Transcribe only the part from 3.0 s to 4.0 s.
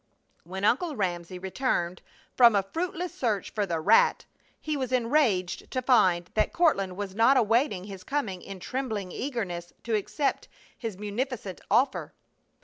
search for the